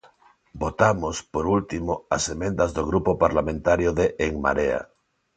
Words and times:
Votamos, 0.63 1.15
por 1.33 1.45
último, 1.57 1.91
as 2.15 2.23
emendas 2.35 2.69
do 2.77 2.83
Grupo 2.89 3.11
Parlamentario 3.23 3.89
de 3.99 4.07
En 4.25 4.33
Marea. 4.43 4.81